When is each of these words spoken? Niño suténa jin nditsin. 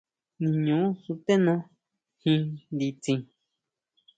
Niño 0.41 0.79
suténa 1.05 1.55
jin 2.21 2.43
nditsin. 2.73 3.19